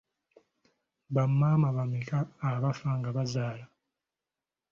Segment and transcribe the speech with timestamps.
[1.13, 2.17] Bamaama bameka
[2.49, 3.65] abafa nga bazaala?